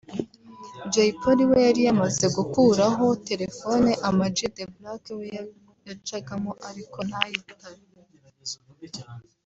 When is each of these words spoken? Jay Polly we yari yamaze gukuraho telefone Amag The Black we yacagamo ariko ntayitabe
Jay 0.91 1.11
Polly 1.21 1.43
we 1.49 1.57
yari 1.67 1.81
yamaze 1.87 2.25
gukuraho 2.37 3.05
telefone 3.29 3.89
Amag 4.09 4.35
The 4.55 4.63
Black 4.73 5.03
we 5.19 5.27
yacagamo 5.87 6.51
ariko 6.69 6.97
ntayitabe 7.09 7.83